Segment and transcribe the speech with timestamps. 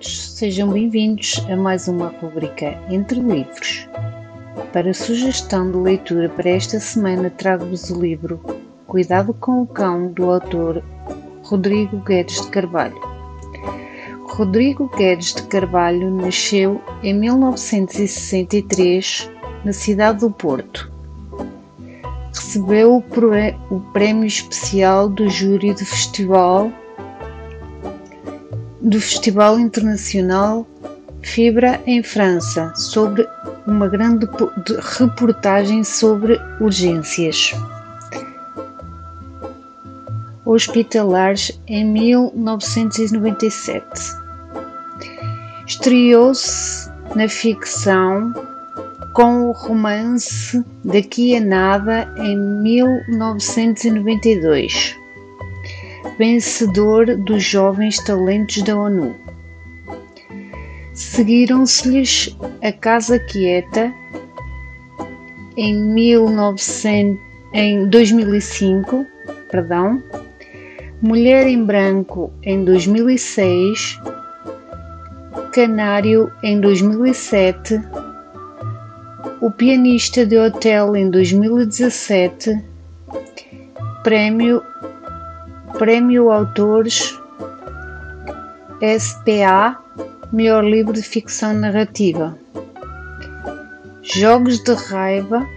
[0.00, 3.86] sejam bem-vindos a mais uma rubrica Entre Livros.
[4.72, 8.40] Para sugestão de leitura para esta semana, trago-vos o livro
[8.86, 10.82] Cuidado com o Cão, do autor
[11.42, 12.98] Rodrigo Guedes de Carvalho.
[14.24, 19.30] Rodrigo Guedes de Carvalho nasceu em 1963
[19.64, 20.90] na cidade do Porto.
[22.34, 23.04] Recebeu
[23.70, 26.72] o prémio especial do júri do festival
[28.80, 30.66] do Festival Internacional
[31.22, 33.26] Fibra em França sobre
[33.66, 34.26] uma grande
[34.98, 37.54] reportagem sobre urgências
[40.44, 44.18] hospitalares em 1997.
[45.66, 48.32] Estreou-se na ficção
[49.12, 54.99] com o romance Daqui a Nada em 1992
[56.20, 59.16] vencedor dos Jovens Talentos da ONU.
[60.92, 63.90] Seguiram-se-lhes A Casa Quieta
[65.56, 67.18] em, 1900,
[67.54, 69.06] em 2005,
[69.50, 70.02] perdão,
[71.00, 73.98] Mulher em Branco em 2006,
[75.54, 77.80] Canário em 2007,
[79.40, 82.62] O Pianista de Hotel em 2017,
[84.04, 84.62] Prémio
[85.80, 87.18] Prémio Autores
[88.98, 89.82] SPA
[90.30, 92.38] Melhor Livro de Ficção Narrativa
[94.02, 95.48] Jogos de Raiva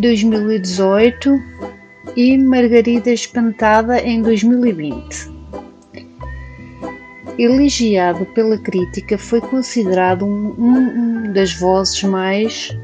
[0.00, 1.40] 2018
[2.16, 5.30] e Margarida Espantada em 2020.
[7.38, 12.76] Elogiado pela crítica, foi considerado um, um das vozes mais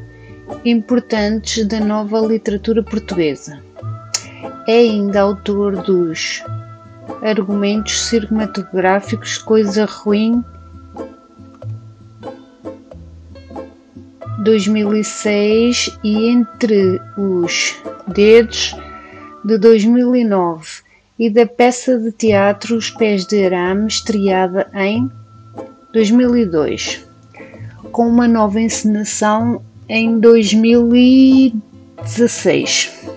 [0.65, 3.61] importantes da nova literatura portuguesa.
[4.67, 6.43] É ainda autor dos
[7.21, 10.45] Argumentos Cinematográficos Coisa Ruim
[14.45, 17.75] 2006 e Entre os
[18.07, 18.77] Dedos
[19.45, 20.83] de 2009
[21.19, 25.11] e da peça de teatro Os Pés de Arame, estreada em
[25.93, 27.05] 2002,
[27.91, 33.12] com uma nova encenação em 2016.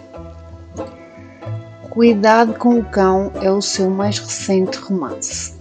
[1.95, 5.53] Cuidado com o Cão é o seu mais recente romance.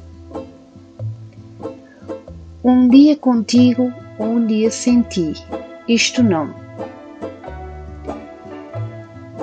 [2.65, 5.33] Um dia contigo um dia sem ti,
[5.87, 6.53] isto não.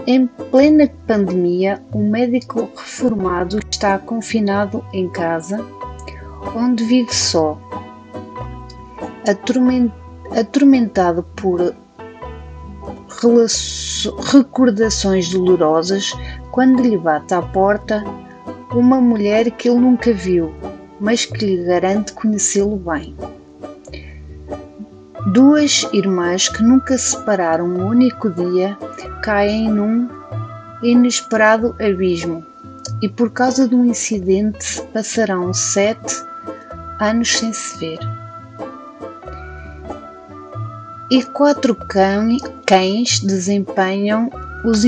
[0.06, 5.66] Em plena pandemia, um médico reformado está confinado em casa,
[6.54, 7.58] onde vive só,
[10.36, 11.74] atormentado por
[14.34, 16.12] recordações dolorosas
[16.52, 18.04] quando lhe bate à porta
[18.74, 20.54] uma mulher que ele nunca viu,
[21.00, 23.16] mas que lhe garante conhecê-lo bem.
[25.28, 28.78] Duas irmãs que nunca se separaram um único dia
[29.24, 30.10] caem num
[30.84, 32.44] inesperado abismo
[33.02, 36.16] e, por causa de um incidente, passarão sete
[37.00, 38.00] anos sem se ver.
[41.10, 41.76] E quatro
[42.66, 44.30] cães desempenham
[44.64, 44.86] os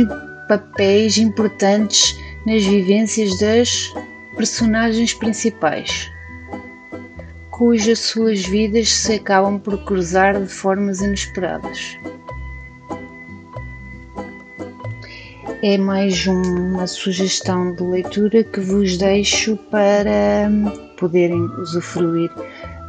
[0.47, 3.93] papéis importantes nas vivências das
[4.35, 6.11] personagens principais,
[7.51, 11.97] cujas suas vidas se acabam por cruzar de formas inesperadas.
[15.61, 20.51] É mais uma sugestão de leitura que vos deixo para
[20.97, 22.29] poderem usufruir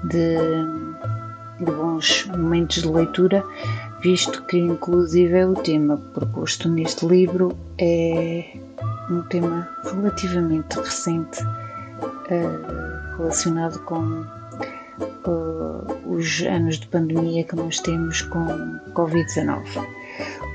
[0.08, 0.36] de,
[1.58, 3.44] de bons momentos de leitura
[4.04, 8.44] visto que inclusive o tema proposto neste livro é
[9.10, 14.26] um tema relativamente recente uh, relacionado com
[15.26, 18.46] uh, os anos de pandemia que nós temos com
[18.92, 19.62] Covid-19.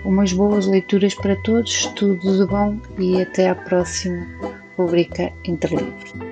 [0.06, 4.28] Umas boas leituras para todos, tudo de bom e até à próxima
[4.78, 6.29] rubrica Entre Livros.